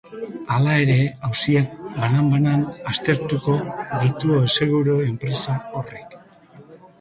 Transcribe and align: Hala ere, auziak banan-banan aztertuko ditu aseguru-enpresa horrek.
Hala 0.53 0.75
ere, 0.83 0.93
auziak 1.27 1.75
banan-banan 1.97 2.63
aztertuko 2.93 3.55
ditu 4.05 4.33
aseguru-enpresa 4.39 5.59
horrek. 5.83 6.19